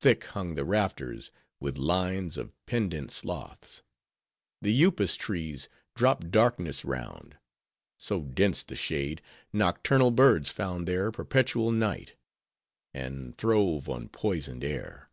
Thick 0.00 0.22
hung 0.26 0.54
the 0.54 0.64
rafters 0.64 1.32
with 1.58 1.78
lines 1.78 2.36
of 2.36 2.52
pendant 2.64 3.10
sloths; 3.10 3.82
the 4.62 4.72
upas 4.84 5.16
trees 5.16 5.68
dropped 5.96 6.30
darkness 6.30 6.84
round; 6.84 7.38
so 7.98 8.20
dense 8.22 8.62
the 8.62 8.76
shade, 8.76 9.20
nocturnal 9.52 10.12
birds 10.12 10.48
found 10.48 10.86
there 10.86 11.10
perpetual 11.10 11.72
night; 11.72 12.14
and, 12.92 13.36
throve 13.36 13.88
on 13.88 14.10
poisoned 14.10 14.62
air. 14.62 15.10